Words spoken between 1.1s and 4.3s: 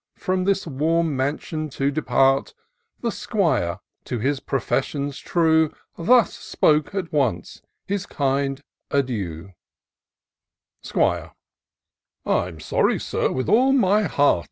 mansion to depart. The 'Squire, to